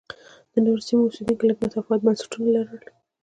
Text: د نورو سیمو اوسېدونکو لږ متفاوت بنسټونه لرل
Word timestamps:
د 0.53 0.55
نورو 0.65 0.85
سیمو 0.87 1.05
اوسېدونکو 1.07 1.47
لږ 1.49 1.57
متفاوت 1.63 1.99
بنسټونه 2.05 2.47
لرل 2.57 2.81